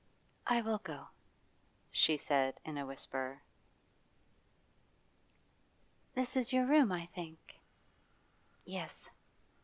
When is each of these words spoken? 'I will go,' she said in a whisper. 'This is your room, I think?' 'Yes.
'I 0.47 0.61
will 0.61 0.77
go,' 0.79 1.09
she 1.91 2.17
said 2.17 2.59
in 2.65 2.75
a 2.79 2.87
whisper. 2.87 3.43
'This 6.15 6.35
is 6.35 6.51
your 6.51 6.65
room, 6.65 6.91
I 6.91 7.05
think?' 7.05 7.59
'Yes. 8.65 9.11